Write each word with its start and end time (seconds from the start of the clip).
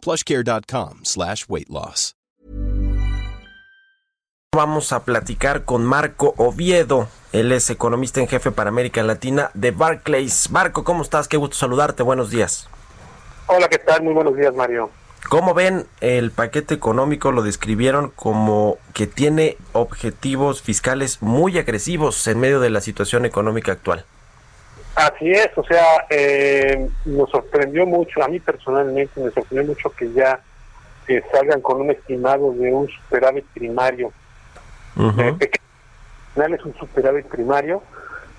plushcare.com 0.00 1.00
slash 1.04 1.44
weight 1.48 1.68
loss. 1.68 2.14
Vamos 4.52 4.92
a 4.92 5.04
platicar 5.04 5.64
con 5.64 5.84
Marco 5.84 6.34
Oviedo. 6.36 7.08
Él 7.32 7.52
es 7.52 7.70
economista 7.70 8.18
en 8.18 8.26
jefe 8.26 8.50
para 8.50 8.70
América 8.70 9.00
Latina 9.04 9.52
de 9.54 9.70
Barclays. 9.70 10.50
Marco, 10.50 10.82
¿cómo 10.82 11.04
estás? 11.04 11.28
Qué 11.28 11.36
gusto 11.36 11.54
saludarte. 11.56 12.02
Buenos 12.02 12.30
días. 12.30 12.68
Hola, 13.46 13.68
¿qué 13.68 13.78
tal? 13.78 14.02
Muy 14.02 14.12
buenos 14.12 14.36
días, 14.36 14.52
Mario. 14.52 14.90
¿Cómo 15.28 15.54
ven 15.54 15.86
el 16.00 16.32
paquete 16.32 16.74
económico? 16.74 17.30
Lo 17.30 17.42
describieron 17.42 18.10
como 18.10 18.78
que 18.92 19.06
tiene 19.06 19.56
objetivos 19.72 20.62
fiscales 20.62 21.22
muy 21.22 21.56
agresivos 21.56 22.26
en 22.26 22.40
medio 22.40 22.58
de 22.58 22.70
la 22.70 22.80
situación 22.80 23.26
económica 23.26 23.70
actual. 23.70 24.04
Así 25.00 25.30
es, 25.30 25.48
o 25.56 25.64
sea, 25.64 26.04
eh, 26.10 26.90
nos 27.06 27.30
sorprendió 27.30 27.86
mucho, 27.86 28.22
a 28.22 28.28
mí 28.28 28.38
personalmente 28.38 29.18
me 29.18 29.30
sorprendió 29.30 29.72
mucho 29.72 29.88
que 29.90 30.12
ya 30.12 30.40
eh, 31.08 31.22
salgan 31.32 31.62
con 31.62 31.80
un 31.80 31.90
estimado 31.90 32.52
de 32.52 32.70
un 32.70 32.86
superávit 32.86 33.46
primario. 33.54 34.12
Uh 34.96 35.38
es 36.36 36.64
un 36.64 36.74
superávit 36.78 37.26
primario 37.26 37.82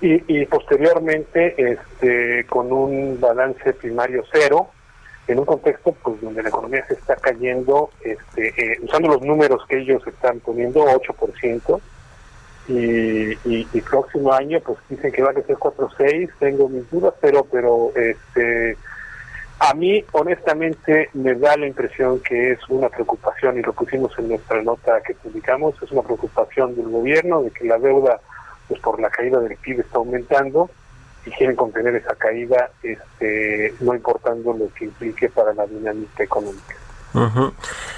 y, 0.00 0.22
y 0.26 0.46
posteriormente 0.46 1.54
este 1.72 2.46
con 2.46 2.72
un 2.72 3.20
balance 3.20 3.72
primario 3.74 4.24
cero 4.32 4.70
en 5.28 5.38
un 5.38 5.44
contexto 5.44 5.92
pues 6.02 6.20
donde 6.20 6.42
la 6.42 6.48
economía 6.48 6.84
se 6.86 6.94
está 6.94 7.16
cayendo 7.16 7.90
este 8.00 8.48
eh, 8.56 8.78
usando 8.82 9.08
los 9.08 9.22
números 9.22 9.64
que 9.68 9.78
ellos 9.78 10.04
están 10.06 10.40
poniendo 10.40 10.84
8% 10.84 11.80
y, 12.68 13.32
y, 13.44 13.68
y, 13.72 13.80
próximo 13.80 14.32
año 14.32 14.60
pues 14.60 14.78
dicen 14.88 15.10
que 15.10 15.22
va 15.22 15.30
a 15.30 15.34
ser 15.34 15.56
4.6 15.56 16.30
tengo 16.38 16.68
mis 16.68 16.88
dudas 16.90 17.12
pero 17.20 17.44
pero 17.50 17.92
este 17.96 18.76
a 19.58 19.74
mí 19.74 20.04
honestamente 20.12 21.10
me 21.14 21.34
da 21.34 21.56
la 21.56 21.66
impresión 21.66 22.20
que 22.20 22.52
es 22.52 22.60
una 22.68 22.88
preocupación 22.88 23.58
y 23.58 23.62
lo 23.62 23.72
pusimos 23.72 24.16
en 24.18 24.28
nuestra 24.28 24.62
nota 24.62 25.00
que 25.02 25.14
publicamos 25.14 25.74
es 25.82 25.90
una 25.90 26.02
preocupación 26.02 26.76
del 26.76 26.88
gobierno 26.88 27.42
de 27.42 27.50
que 27.50 27.64
la 27.64 27.78
deuda 27.78 28.20
pues 28.68 28.80
por 28.80 29.00
la 29.00 29.10
caída 29.10 29.40
del 29.40 29.56
PIB 29.56 29.80
está 29.80 29.98
aumentando 29.98 30.70
y 31.26 31.30
quieren 31.30 31.56
contener 31.56 31.96
esa 31.96 32.14
caída 32.14 32.70
este 32.82 33.74
no 33.80 33.94
importando 33.94 34.52
lo 34.52 34.72
que 34.74 34.84
implique 34.86 35.28
para 35.28 35.52
la 35.54 35.66
dinámica 35.66 36.24
económica. 36.24 36.76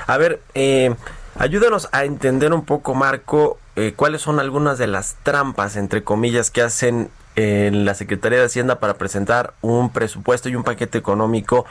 A 0.06 0.18
ver 0.18 0.40
eh, 0.54 0.94
ayúdanos 1.36 1.88
a 1.92 2.04
entender 2.04 2.52
un 2.52 2.64
poco 2.64 2.94
Marco 2.94 3.58
eh, 3.76 3.92
cuáles 3.96 4.22
son 4.22 4.40
algunas 4.40 4.78
de 4.78 4.86
las 4.86 5.16
trampas, 5.22 5.76
entre 5.76 6.04
comillas, 6.04 6.50
que 6.50 6.62
hacen 6.62 7.10
en 7.36 7.84
la 7.84 7.94
Secretaría 7.94 8.38
de 8.38 8.44
Hacienda 8.44 8.78
para 8.78 8.94
presentar 8.94 9.54
un 9.60 9.90
presupuesto 9.90 10.48
y 10.48 10.54
un 10.54 10.62
paquete 10.62 10.98
económico 10.98 11.66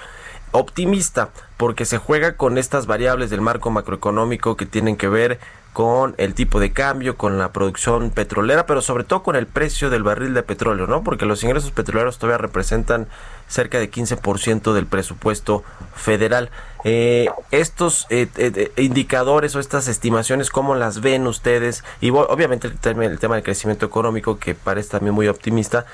optimista, 0.52 1.30
porque 1.58 1.86
se 1.86 1.98
juega 1.98 2.36
con 2.36 2.58
estas 2.58 2.86
variables 2.86 3.30
del 3.30 3.42
marco 3.42 3.72
macroeconómico 3.72 4.58
que 4.58 4.66
tienen 4.66 4.98
que 4.98 5.08
ver 5.08 5.40
con 5.74 6.14
el 6.18 6.36
tipo 6.36 6.60
de 6.60 6.72
cambio, 6.72 7.18
con 7.18 7.40
la 7.40 7.52
producción 7.52 8.12
petrolera, 8.12 8.68
pero 8.68 8.82
sobre 8.82 9.04
todo 9.04 9.24
con 9.24 9.36
el 9.36 9.48
precio 9.48 9.90
del 9.90 10.04
barril 10.04 10.36
de 10.36 10.44
petróleo, 10.44 10.86
¿no? 10.86 11.04
Porque 11.04 11.26
los 11.26 11.44
ingresos 11.44 11.72
petroleros 11.72 12.20
todavía 12.20 12.38
representan 12.38 13.08
cerca 13.48 13.80
de 13.80 13.90
15% 13.90 14.74
del 14.74 14.86
presupuesto 14.86 15.64
federal. 15.96 16.52
Eh, 16.84 17.28
estos 17.50 18.06
eh, 18.12 18.28
eh, 18.38 18.72
indicadores 18.78 19.56
o 19.56 19.60
estas 19.60 19.88
estimaciones, 19.88 20.52
¿cómo 20.52 20.76
las 20.76 21.02
ven 21.02 21.26
ustedes? 21.26 21.84
Y 22.02 22.12
obviamente 22.12 22.68
el 22.68 22.78
tema, 22.78 23.06
el 23.06 23.18
tema 23.18 23.36
del 23.36 23.44
crecimiento 23.44 23.88
económico, 23.88 24.38
que 24.38 24.54
parece 24.54 24.90
también 24.90 25.16
muy 25.16 25.28
optimista, 25.28 25.86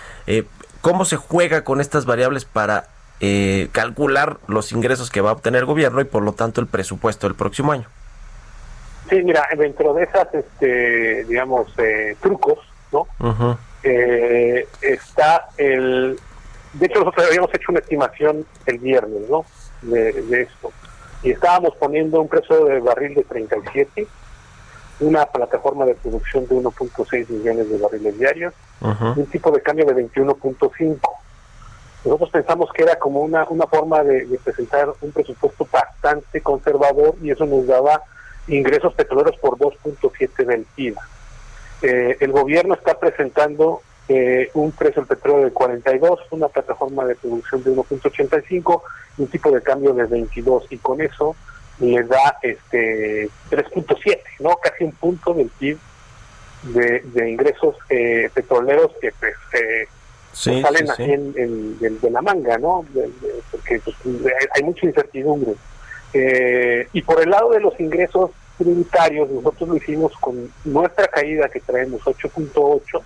¿cómo 0.82 1.06
se 1.06 1.16
juega 1.16 1.64
con 1.64 1.80
estas 1.80 2.06
variables 2.06 2.44
para 2.44 2.90
calcular 3.72 4.40
los 4.48 4.72
ingresos 4.72 5.09
que 5.09 5.22
va 5.22 5.30
a 5.30 5.34
obtener 5.34 5.59
el 5.59 5.66
gobierno 5.66 6.02
y 6.02 6.06
por 6.06 6.24
lo 6.24 6.34
tanto 6.34 6.59
el 6.59 6.68
presupuesto 6.68 7.28
del 7.28 7.36
próximo 7.36 7.72
año? 7.72 7.88
Sí, 9.09 9.24
mira, 9.24 9.47
dentro 9.58 9.94
de 9.94 10.03
esas, 10.03 10.34
este, 10.34 11.24
digamos, 11.25 11.68
trucos, 12.22 12.59
¿no? 12.92 13.08
está 14.81 15.47
el 15.58 16.20
de 16.74 16.86
hecho, 16.86 17.00
nosotros 17.00 17.28
habíamos 17.28 17.53
hecho 17.53 17.72
una 17.72 17.80
estimación 17.80 18.46
el 18.66 18.78
viernes, 18.78 19.30
¿no? 19.30 19.46
De, 19.81 20.42
esto. 20.42 20.72
Y 21.24 21.31
estábamos 21.31 21.75
poniendo 21.78 22.22
un 22.22 22.28
precio 22.28 22.66
de 22.66 22.80
barril 22.80 23.16
de 23.16 23.24
37, 23.24 24.08
una 25.00 25.26
plataforma 25.26 25.86
de 25.86 25.96
producción 25.96 26.47
de 26.47 26.56
1.6 26.56 27.30
millones 27.30 27.70
de 27.70 27.78
barriles 27.78 28.20
diarios, 28.20 28.53
un 28.81 29.26
tipo 29.26 29.52
de 29.52 29.62
cambio 29.62 29.86
de 29.86 29.96
21.5. 29.96 31.00
Nosotros 32.06 32.30
pensamos 32.30 32.70
que 32.72 32.84
era 32.84 32.97
como 32.97 33.22
una, 33.22 33.46
una 33.50 33.66
forma 33.66 34.03
de, 34.03 34.40
presentar 34.44 34.90
un 35.02 35.12
presupuesto 35.12 35.68
bastante 35.72 36.41
conservador 36.41 37.16
y 37.22 37.31
eso 37.31 37.46
nos 37.46 37.66
daba 37.68 38.02
ingresos 38.50 38.94
petroleros 38.94 39.38
por 39.38 39.58
2.7 39.58 40.46
del 40.46 40.66
PIB. 40.76 40.96
Eh, 41.82 42.18
el 42.20 42.32
gobierno 42.32 42.74
está 42.74 43.00
presentando 43.00 43.82
eh, 44.08 44.50
un 44.54 44.72
precio 44.72 45.02
del 45.02 45.08
petróleo 45.08 45.46
de 45.46 45.52
42, 45.52 46.20
una 46.32 46.48
plataforma 46.48 47.06
de 47.06 47.16
producción 47.16 47.64
de 47.64 47.72
1.85 47.72 48.82
un 49.20 49.28
tipo 49.28 49.52
de 49.52 49.62
cambio 49.62 49.94
de 49.94 50.06
22 50.06 50.66
y 50.70 50.78
con 50.78 51.02
eso 51.02 51.36
le 51.80 52.04
da 52.04 52.38
este 52.42 53.30
3.7, 53.50 54.20
¿no? 54.40 54.58
Casi 54.58 54.84
un 54.84 54.92
punto 54.94 55.34
del 55.34 55.50
PIB 55.50 55.78
de, 56.64 57.30
ingresos 57.30 57.76
eh, 57.90 58.30
petroleros 58.34 58.92
que 59.00 59.12
pues, 59.20 59.36
eh, 59.54 59.88
salen 60.34 60.90
así 60.90 61.04
En, 61.04 61.80
de, 61.80 62.09
la 62.09 62.22
manga, 62.22 62.58
¿no? 62.58 62.86
porque 63.52 63.80
pues, 63.80 63.96
hay, 64.56 64.64
mucha 64.64 64.86
incertidumbre. 64.86 65.54
Y 66.14 67.02
por 67.02 67.22
el 67.22 67.30
lado 67.30 67.52
de 67.52 67.59
los 67.59 67.80
ingresos 67.80 68.31
tributarios, 68.58 69.30
nosotros 69.30 69.70
lo 69.70 69.78
hicimos 69.78 70.14
con 70.20 70.52
nuestra 70.66 71.08
caída 71.08 71.50
que 71.50 71.62
traemos 71.62 72.02
8.8 72.02 73.02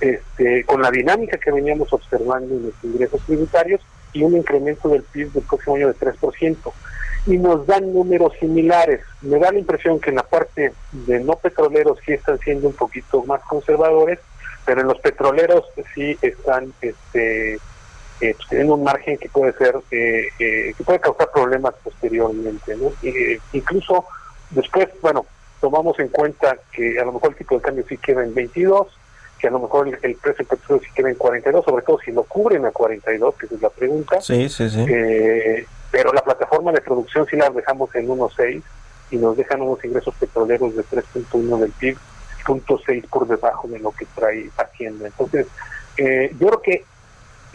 este, 0.00 0.64
con 0.64 0.82
la 0.82 0.90
dinámica 0.90 1.38
que 1.38 1.50
veníamos 1.50 1.90
observando 1.92 2.54
en 2.54 2.64
los 2.66 2.74
ingresos 2.84 3.20
tributarios 3.24 3.80
y 4.12 4.22
un 4.22 4.36
incremento 4.36 4.88
del 4.88 5.02
PIB 5.02 5.32
del 5.32 5.44
próximo 5.44 5.76
año 5.76 5.88
de 5.88 5.94
3%. 5.94 6.56
Y 7.26 7.38
nos 7.38 7.66
dan 7.66 7.92
números 7.92 8.34
similares. 8.38 9.00
Me 9.22 9.38
da 9.38 9.50
la 9.50 9.58
impresión 9.58 9.98
que 9.98 10.10
en 10.10 10.16
la 10.16 10.22
parte 10.22 10.72
de 10.92 11.20
no 11.20 11.32
petroleros 11.34 11.98
sí 12.04 12.12
están 12.12 12.38
siendo 12.38 12.68
un 12.68 12.74
poquito 12.74 13.24
más 13.24 13.42
conservadores, 13.42 14.20
pero 14.64 14.82
en 14.82 14.86
los 14.86 14.98
petroleros 15.00 15.64
sí 15.94 16.16
están 16.22 16.72
este, 16.80 17.58
eh, 18.20 18.34
pues, 18.36 18.48
teniendo 18.48 18.74
un 18.74 18.84
margen 18.84 19.18
que 19.18 19.28
puede 19.28 19.52
ser, 19.54 19.76
eh, 19.90 20.28
eh, 20.38 20.74
que 20.76 20.84
puede 20.84 21.00
causar 21.00 21.30
problemas 21.30 21.74
posteriormente. 21.82 22.76
¿no? 22.76 22.92
incluso 23.52 24.04
después, 24.50 24.88
bueno, 25.02 25.26
tomamos 25.60 25.98
en 25.98 26.08
cuenta 26.08 26.56
que 26.72 26.98
a 26.98 27.04
lo 27.04 27.12
mejor 27.12 27.30
el 27.30 27.36
tipo 27.36 27.56
de 27.56 27.62
cambio 27.62 27.84
sí 27.88 27.96
queda 27.98 28.22
en 28.22 28.34
22, 28.34 28.88
que 29.38 29.48
a 29.48 29.50
lo 29.50 29.60
mejor 29.60 29.88
el, 29.88 30.14
precio 30.16 30.44
del 30.44 30.46
petróleo 30.46 30.82
si 30.84 30.92
queda 30.92 31.10
en 31.10 31.16
42, 31.16 31.64
sobre 31.64 31.82
todo 31.82 31.98
si 32.00 32.12
lo 32.12 32.24
cubren 32.24 32.64
a 32.64 32.70
42, 32.70 33.34
que 33.34 33.46
es 33.46 33.62
la 33.62 33.70
pregunta. 33.70 34.20
Sí, 34.20 34.48
sí, 34.48 34.68
sí. 34.70 34.84
Eh, 34.88 35.66
pero 35.90 36.12
la 36.12 36.22
plataforma 36.22 36.72
de 36.72 36.80
producción 36.80 37.26
sí 37.26 37.36
la 37.36 37.50
dejamos 37.50 37.94
en 37.94 38.08
1.6 38.08 38.62
y 39.10 39.16
nos 39.16 39.36
dejan 39.36 39.62
unos 39.62 39.84
ingresos 39.84 40.14
petroleros 40.18 40.74
de 40.74 40.82
3.1 40.84 41.58
del 41.58 41.70
PIB, 41.72 41.96
0.6 42.44 43.08
por 43.08 43.26
debajo 43.26 43.68
de 43.68 43.78
lo 43.78 43.92
que 43.92 44.06
trae 44.14 44.50
Hacienda. 44.56 45.06
Entonces, 45.06 45.46
eh, 45.96 46.34
yo 46.38 46.48
creo 46.48 46.62
que, 46.62 46.84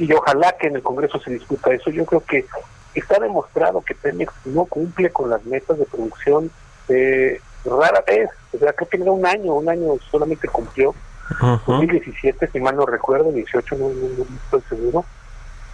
y 0.02 0.12
ojalá 0.14 0.54
que 0.54 0.68
en 0.68 0.78
el 0.78 0.82
Congreso 0.82 1.20
se 1.20 1.32
discuta 1.32 1.72
eso, 1.72 1.92
yo 1.92 2.06
creo 2.06 2.24
que 2.26 2.46
está 2.96 3.20
demostrado 3.20 3.82
que 3.82 3.94
Pemex 3.94 4.34
no 4.46 4.66
cumple 4.66 5.12
con 5.12 5.30
las 5.30 5.46
metas 5.46 5.78
de 5.78 5.86
producción 5.86 6.50
eh, 6.90 7.40
rara 7.64 8.04
vez, 8.06 8.28
o 8.52 8.58
sea, 8.58 8.74
creo 8.74 8.90
que 8.90 8.98
en 8.98 9.10
un 9.10 9.26
año, 9.26 9.54
un 9.54 9.70
año 9.70 9.94
solamente 10.10 10.48
cumplió 10.48 10.96
2017, 11.40 12.50
si 12.52 12.60
mal 12.60 12.76
no 12.76 12.86
recuerdo, 12.86 13.32
18, 13.32 13.76
no, 13.78 13.90
estoy 14.44 14.62
seguro. 14.68 15.06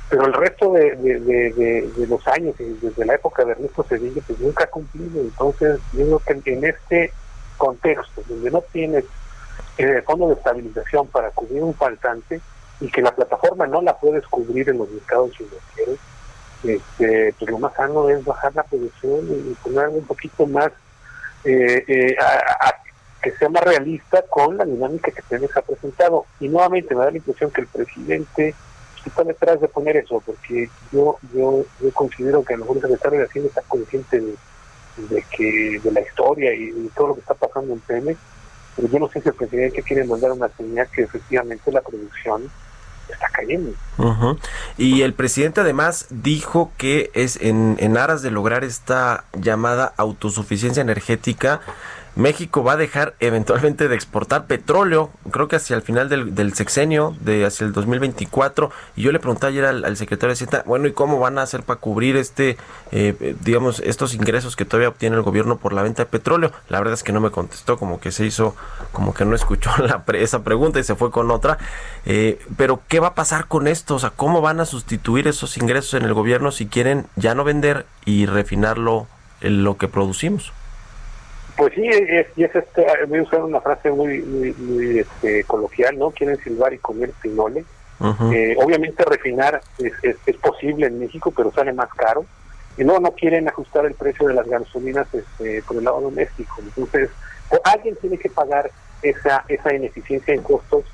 Pero 0.10 0.26
el 0.26 0.34
resto 0.34 0.72
de, 0.72 0.96
de, 0.96 2.08
los 2.08 2.26
años, 2.28 2.56
desde 2.58 3.06
la 3.06 3.16
época 3.16 3.44
de 3.44 3.54
Ernesto 3.54 3.84
Cedillo, 3.84 4.22
pues 4.26 4.40
nunca 4.40 4.66
ha 4.66 4.68
cumplido. 4.68 5.20
Entonces, 5.20 5.80
yo 5.94 6.20
creo 6.20 6.42
que 6.44 6.54
en 6.54 6.64
este 6.64 7.12
contexto, 7.58 8.22
donde 8.30 8.52
no 8.52 8.62
tienes 8.72 9.04
el 9.78 10.04
fondo 10.04 10.28
de 10.28 10.36
estabilización 10.36 11.08
para 11.08 11.32
cubrir 11.32 11.64
un 11.64 11.74
faltante 11.74 12.40
y 12.80 12.90
que 12.90 13.02
la 13.02 13.16
plataforma 13.16 13.68
no 13.68 13.82
la 13.82 13.98
puedes 13.98 14.26
cubrir 14.28 14.70
en 14.70 14.78
los 14.78 14.90
mercados 14.90 15.36
financieros, 15.36 15.98
este, 16.64 17.34
pues 17.38 17.52
lo 17.52 17.60
más 17.60 17.74
sano 17.76 18.10
es 18.10 18.24
bajar 18.24 18.54
la 18.56 18.64
producción 18.64 19.26
y 19.30 19.54
poner 19.64 19.90
un 19.90 20.06
poquito 20.06 20.46
más 20.48 20.72
eh, 21.44 22.16
a, 22.20 22.74
que 23.22 23.32
sea 23.32 23.50
más 23.50 23.64
realista 23.64 24.22
con 24.30 24.58
la 24.58 24.66
dinámica 24.66 25.12
que 25.12 25.24
Pemex 25.24 25.58
ha 25.58 25.62
presentado. 25.62 26.26
Y 26.40 26.48
nuevamente 26.48 26.96
me 26.96 27.04
da 27.04 27.12
la 27.12 27.18
impresión 27.18 27.52
que 27.52 27.62
el 27.62 27.68
presidente 27.68 28.56
está 29.06 29.24
detrás 29.24 29.60
de 29.62 29.68
poner 29.68 29.98
eso, 29.98 30.22
porque 30.26 30.70
yo 30.92 31.18
yo, 31.34 31.64
yo 31.82 31.92
considero 31.94 32.44
que 32.44 32.54
a 32.54 32.58
lo 32.58 32.66
mejor 32.66 32.78
el 32.78 32.82
secretario 32.84 33.20
de 33.20 33.26
Hacienda 33.26 33.50
está 33.50 33.62
consciente 33.62 34.20
de, 34.20 35.26
que 35.32 35.80
de 35.82 35.92
la 35.92 36.02
historia 36.02 36.54
y 36.54 36.72
de 36.72 36.90
todo 36.90 37.08
lo 37.08 37.14
que 37.16 37.22
está 37.22 37.34
pasando 37.34 37.74
en 37.74 37.80
Pemex, 37.80 38.20
pero 38.76 38.88
yo 38.90 39.00
no 39.00 39.10
sé 39.10 39.22
si 39.22 39.30
el 39.30 39.36
presidente 39.36 39.84
quiere 39.84 40.04
mandar 40.04 40.32
una 40.32 40.50
señal 40.50 40.88
que 40.90 41.04
efectivamente 41.04 41.72
la 41.72 41.82
producción 41.82 42.50
está 43.14 43.30
cayendo. 43.30 43.74
Y 44.78 45.02
el 45.02 45.14
presidente 45.14 45.62
además 45.62 46.08
dijo 46.10 46.72
que 46.78 47.12
es 47.14 47.38
en, 47.42 47.78
en 47.80 47.98
aras 47.98 48.22
de 48.22 48.32
lograr 48.32 48.64
esta 48.64 49.26
llamada 49.40 49.94
autosuficiencia 49.98 50.82
energética, 50.82 51.62
México 52.18 52.64
va 52.64 52.74
a 52.74 52.78
dejar 52.78 53.14
eventualmente 53.20 53.88
de 53.88 53.94
exportar 53.94 54.48
petróleo, 54.48 55.12
creo 55.30 55.48
que 55.48 55.58
hacia 55.58 55.76
el 55.76 55.84
final 55.84 56.10
del, 56.10 56.54
sexenio, 56.56 57.16
de 57.22 57.46
hacia 57.46 57.66
el 57.68 57.74
2024. 57.74 58.72
Y 58.96 59.04
yo 59.04 59.12
le 59.12 59.20
pregunté 59.20 59.46
ayer 59.46 59.66
al, 59.66 59.96
secretario 59.98 60.30
de 60.30 60.34
Hacienda, 60.34 60.64
bueno, 60.66 60.88
¿y 60.88 60.94
cómo 60.94 61.20
van 61.20 61.38
a 61.38 61.44
hacer 61.44 61.62
para 61.62 61.80
cubrir 61.80 62.18
este, 62.18 62.58
eh, 62.92 63.36
digamos, 63.42 63.80
estos 63.82 64.16
ingresos 64.16 64.56
que 64.56 64.66
todavía 64.66 64.90
obtiene 64.90 65.16
el 65.16 65.22
gobierno 65.22 65.58
por 65.58 65.74
la 65.74 65.84
venta 65.84 66.04
de 66.04 66.10
petróleo? 66.10 66.52
La 66.70 66.80
verdad 66.80 66.96
es 66.96 67.04
que 67.04 67.12
no 67.12 67.22
me 67.22 67.30
contestó, 67.30 67.78
como 67.78 68.00
que 68.00 68.12
se 68.12 68.26
hizo, 68.26 68.56
como 68.94 69.14
que 69.14 69.24
no 69.24 69.36
escuchó 69.36 69.70
la, 69.78 70.04
esa 70.14 70.44
pregunta 70.44 70.80
y 70.80 70.84
se 70.84 70.96
fue 70.96 71.12
con 71.12 71.30
otra. 71.30 71.60
Eh, 72.08 72.40
pero, 72.58 72.82
¿qué 72.88 73.00
va 73.00 73.10
a 73.10 73.16
pasar 73.16 73.48
con 73.48 73.68
esto? 73.68 73.94
O 73.94 74.00
sea, 74.00 74.10
¿cómo 74.10 74.42
van 74.42 74.60
a 74.60 74.66
sustituir 74.66 75.28
esos 75.28 75.56
ingresos 75.58 75.94
en 75.94 76.04
el 76.04 76.16
gobierno 76.16 76.52
si 76.52 76.66
quieren 76.66 77.06
ya 77.16 77.36
no 77.36 77.44
vender 77.44 77.86
y 78.06 78.26
refinarlo 78.26 79.06
lo 79.42 79.78
que 79.78 79.88
producimos? 79.88 80.52
Pues 81.58 81.74
sí, 81.74 81.88
es, 81.88 82.28
es 82.38 82.56
este, 82.56 82.86
voy 83.08 83.20
a 83.20 83.24
usar 83.24 83.44
una 83.44 83.60
frase 83.60 83.90
muy, 83.92 84.20
muy, 84.22 85.00
este, 85.00 85.44
coloquial, 85.46 85.98
¿no? 85.98 86.12
Quieren 86.12 86.38
silbar 86.38 86.72
y 86.74 86.78
comer 86.78 87.12
pinole. 87.20 87.66
Eh, 88.32 88.56
obviamente 88.64 89.04
refinar 89.06 89.60
es, 89.80 89.94
es, 90.04 90.38
posible 90.38 90.86
en 90.86 91.00
México, 91.00 91.34
pero 91.36 91.52
sale 91.52 91.74
más 91.74 91.90
caro. 91.96 92.26
Y 92.78 92.84
no, 92.84 93.00
no 93.00 93.12
quieren 93.12 93.48
ajustar 93.48 93.88
el 93.88 93.96
precio 93.96 94.28
de 94.28 94.36
las 94.36 94.48
gasolinas 94.48 95.08
este, 95.12 95.64
por 95.64 95.78
el 95.78 95.86
lado 95.86 96.02
doméstico. 96.02 96.58
Entonces, 96.60 97.10
alguien 97.64 97.96
tiene 97.96 98.20
que 98.20 98.30
pagar 98.30 98.70
esa, 99.02 99.44
esa 99.48 99.74
ineficiencia 99.74 100.36
en 100.36 100.44
costos 100.44 100.86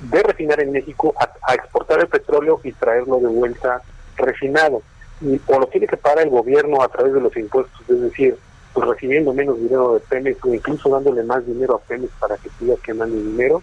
de 0.00 0.22
refinar 0.22 0.60
en 0.60 0.70
México 0.70 1.14
a, 1.16 1.54
exportar 1.54 2.00
el 2.00 2.06
petróleo 2.06 2.60
y 2.62 2.72
traerlo 2.72 3.18
de 3.18 3.28
vuelta 3.28 3.82
refinado. 4.16 4.82
Y, 5.20 5.40
o 5.46 5.58
lo 5.58 5.66
tiene 5.66 5.86
que 5.86 5.96
pagar 5.96 6.24
el 6.24 6.30
gobierno 6.30 6.82
a 6.82 6.88
través 6.88 7.12
de 7.12 7.20
los 7.20 7.36
impuestos, 7.36 7.80
es 7.88 8.00
decir, 8.00 8.38
pues, 8.72 8.88
recibiendo 8.88 9.32
menos 9.32 9.58
dinero 9.58 9.94
de 9.94 10.00
Pemex 10.00 10.44
o 10.44 10.54
incluso 10.54 10.88
dándole 10.88 11.22
más 11.22 11.44
dinero 11.46 11.76
a 11.76 11.80
Pemex 11.80 12.12
para 12.18 12.36
que 12.36 12.50
siga 12.58 12.74
quemando 12.82 13.16
dinero, 13.16 13.62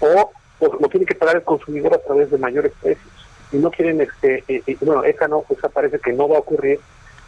o 0.00 0.32
pues, 0.58 0.72
lo 0.80 0.88
tiene 0.88 1.06
que 1.06 1.14
pagar 1.14 1.36
el 1.36 1.42
consumidor 1.42 1.94
a 1.94 1.98
través 1.98 2.30
de 2.30 2.38
mayores 2.38 2.72
precios. 2.80 3.12
Y 3.52 3.58
no 3.58 3.70
quieren, 3.70 4.00
este 4.00 4.42
eh, 4.48 4.62
eh, 4.66 4.76
bueno, 4.80 5.04
esa 5.04 5.28
no, 5.28 5.44
esa 5.50 5.68
parece 5.68 5.98
que 6.00 6.12
no 6.12 6.28
va 6.28 6.36
a 6.36 6.40
ocurrir 6.40 6.80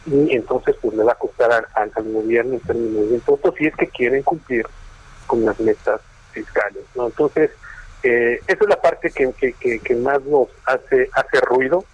y 0.06 0.34
entonces 0.34 0.74
pues 0.80 0.96
le 0.96 1.04
va 1.04 1.12
a 1.12 1.16
costar 1.16 1.66
al, 1.74 1.90
gobierno 2.12 2.54
en 2.54 2.60
términos 2.60 3.08
de 3.08 3.14
impuestos 3.16 3.54
si 3.56 3.66
es 3.66 3.76
que 3.76 3.88
quieren 3.88 4.22
cumplir 4.22 4.66
con 5.26 5.44
las 5.44 5.58
metas 5.60 6.00
fiscales. 6.32 6.82
¿no? 6.94 7.06
Entonces, 7.06 7.50
eh, 8.02 8.40
esa 8.46 8.64
es 8.64 8.68
la 8.68 8.80
parte 8.80 9.10
que, 9.10 9.32
que, 9.32 9.78
que 9.78 9.94
más 9.96 10.22
nos 10.24 10.48
hace, 10.64 11.08
hace 11.12 11.40
ruido 11.42 11.84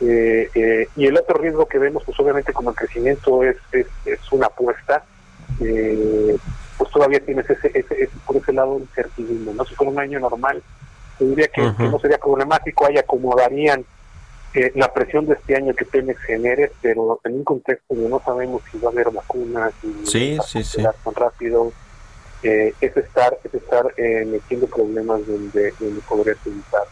eh, 0.00 0.50
eh, 0.54 0.88
y 0.96 1.06
el 1.06 1.16
otro 1.16 1.38
riesgo 1.38 1.66
que 1.66 1.78
vemos, 1.78 2.02
pues 2.04 2.18
obviamente 2.18 2.52
como 2.52 2.70
el 2.70 2.76
crecimiento 2.76 3.42
es, 3.44 3.56
es, 3.72 4.32
una 4.32 4.46
apuesta, 4.46 5.04
eh, 5.60 6.36
pues 6.76 6.90
todavía 6.90 7.20
tienes 7.20 7.48
ese, 7.48 7.70
ese, 7.74 8.10
por 8.26 8.36
ese 8.36 8.52
lado 8.52 8.78
incertidumbre. 8.78 9.54
¿no? 9.54 9.64
Si 9.64 9.74
fuera 9.74 9.92
un 9.92 9.98
año 9.98 10.20
normal, 10.20 10.62
diría 11.18 11.48
que, 11.48 11.62
no 11.62 11.98
sería 12.00 12.18
problemático, 12.18 12.86
ahí 12.86 12.98
acomodarían 12.98 13.84
la 14.74 14.92
presión 14.92 15.26
de 15.26 15.34
este 15.34 15.56
año 15.56 15.74
que 15.74 15.84
Pemex 15.84 16.20
genere, 16.20 16.70
pero 16.80 17.20
en 17.24 17.34
un 17.34 17.44
contexto 17.44 17.92
donde 17.92 18.08
no 18.08 18.22
sabemos 18.24 18.62
si 18.70 18.78
va 18.78 18.88
a 18.88 18.92
haber 18.92 19.10
vacunas, 19.10 19.72
y 19.82 20.06
sí, 20.06 20.38
sí, 20.46 20.62
sí. 20.62 20.82
tan 20.82 21.14
rápido, 21.14 21.72
eh, 22.44 22.74
es 22.78 22.94
estar 22.94 23.38
es 23.42 23.54
estar 23.54 23.86
eh, 23.96 24.26
metiendo 24.30 24.66
problemas 24.66 25.26
donde, 25.26 25.72
donde 25.80 26.00
podría 26.02 26.34
evitar. 26.44 26.82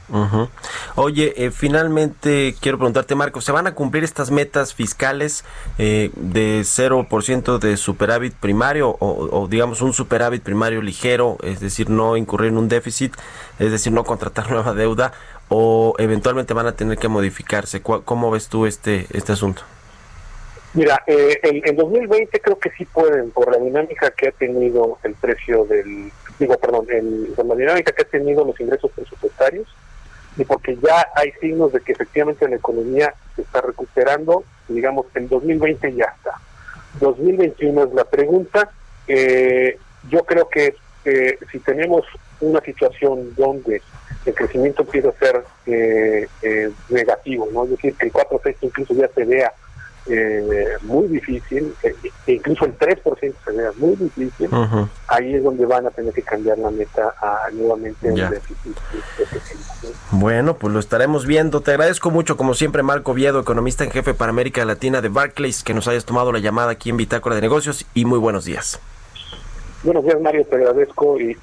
Oye, 0.95 1.35
eh, 1.37 1.51
finalmente 1.51 2.55
quiero 2.59 2.79
preguntarte, 2.79 3.15
Marco, 3.15 3.43
¿se 3.43 3.53
van 3.53 3.67
a 3.67 3.75
cumplir 3.75 4.03
estas 4.03 4.31
metas 4.31 4.73
fiscales 4.73 5.45
de 5.77 6.63
0% 6.63 7.59
de 7.59 7.77
superávit 7.77 8.35
primario 8.35 8.97
o, 8.99 9.47
digamos 9.49 9.83
un 9.83 9.93
superávit 9.93 10.43
primario 10.43 10.81
ligero, 10.81 11.37
es 11.43 11.61
decir, 11.61 11.91
no 11.91 12.17
incurrir 12.17 12.49
en 12.49 12.57
un 12.57 12.69
déficit, 12.69 13.15
es 13.59 13.71
decir, 13.71 13.93
no 13.93 14.05
contratar 14.05 14.51
nueva 14.51 14.73
deuda 14.73 15.13
o 15.49 15.95
eventualmente 15.99 16.55
van 16.55 16.67
a 16.67 16.73
tener 16.73 16.97
que 16.97 17.09
modificarse? 17.09 17.83
¿Cómo 17.83 18.31
ves 18.31 18.49
tú 18.49 18.65
este, 18.65 19.07
este 19.13 19.33
asunto? 19.33 19.63
Mira, 20.75 21.03
eh, 21.07 21.39
en, 21.43 21.77
2020 21.77 22.41
creo 22.41 22.59
que 22.59 22.71
sí 22.71 22.87
pueden, 22.87 23.31
por 23.31 23.51
la 23.53 23.59
dinámica 23.59 24.11
que 24.11 24.29
ha 24.29 24.33
tenido 24.33 24.99
el 25.03 25.15
precio 25.15 25.65
del, 25.67 26.11
digo, 26.39 26.57
perdón, 26.57 26.87
el, 26.89 27.33
por 27.37 27.45
la 27.45 27.55
dinámica 27.55 27.93
que 27.93 28.03
ha 28.03 28.07
tenido 28.07 28.45
los 28.45 28.59
ingresos 28.59 28.91
presupuestarios 28.93 29.69
y 30.39 30.45
porque 30.45 30.79
ya 30.83 31.09
hay 31.15 31.33
signos 31.41 31.73
de 31.73 31.81
que 31.81 31.93
efectivamente 31.93 32.49
la 32.49 32.57
economía 32.57 33.15
se 33.37 33.43
está 33.43 33.61
recuperando, 33.61 34.45
digamos, 34.69 35.07
en 35.15 35.29
2020 35.29 35.95
ya 35.95 36.07
está. 36.17 36.41
2021 37.01 37.85
es 37.85 37.95
la 37.95 38.05
pregunta. 38.05 38.71
Eh, 39.07 39.79
yo 40.09 40.25
creo 40.25 40.49
que 40.49 40.75
eh, 41.05 41.39
si 41.51 41.59
tenemos 41.59 42.05
una 42.41 42.61
situación 42.61 43.35
donde 43.35 43.83
el 44.25 44.35
crecimiento 44.35 44.83
empieza 44.83 45.09
a 45.09 45.13
ser 45.13 45.45
eh, 45.67 46.29
eh, 46.43 46.71
negativo, 46.89 47.49
¿no? 47.53 47.65
es 47.65 47.71
decir, 47.71 47.95
que 47.95 48.07
el 48.07 48.13
4-6 48.13 48.57
incluso 48.61 48.95
ya 48.95 49.09
se 49.09 49.25
vea 49.25 49.53
eh, 50.07 50.77
muy 50.83 51.09
difícil, 51.09 51.75
eh, 51.83 51.95
incluso 52.27 52.65
el 52.65 52.77
3% 52.77 53.35
se 53.45 53.53
vea 53.53 53.71
muy 53.77 53.97
difícil, 53.97 54.49
ahí 55.09 55.35
es 55.35 55.45
donde 55.45 55.65
van 55.67 55.87
a 55.87 55.91
tener 55.91 56.13
que 56.13 56.23
cambiar 56.23 56.59
la 56.59 56.71
meta 56.71 57.15
a 57.21 57.51
nuevamente 57.53 58.11
un 58.11 58.17
déficit. 58.17 58.77
Bueno, 60.11 60.57
pues 60.57 60.73
lo 60.73 60.81
estaremos 60.81 61.27
viendo. 61.27 61.61
Te 61.61 61.73
agradezco 61.73 62.11
mucho, 62.11 62.37
como 62.37 62.55
siempre, 62.55 62.83
Marco 62.83 63.15
Viedo, 63.15 63.41
economista 63.41 63.85
en 63.85 63.91
jefe 63.91 64.15
para 64.15 64.31
América 64.31 64.65
Latina 64.65 65.01
de 65.01 65.09
Barclays, 65.09 65.63
que 65.63 65.75
nos 65.75 65.89
hayas 65.89 66.05
tomado 66.05 66.33
la 66.33 66.39
llamada 66.39 66.73
aquí 66.73 66.91
en 66.91 66.97
Bitácora 66.97 67.35
de 67.35 67.43
Negocios 67.43 67.87
y 67.95 68.05
muy 68.05 68.19
buenos 68.19 68.45
días. 68.45 68.81
Buenos 69.83 70.05
días, 70.05 70.21
Mario, 70.21 70.45
te 70.47 70.57
agradezco 70.57 71.19
y 71.19 71.37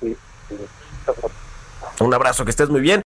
un 1.99 2.13
abrazo, 2.13 2.45
que 2.45 2.51
estés 2.51 2.69
muy 2.69 2.81
bien. 2.81 3.01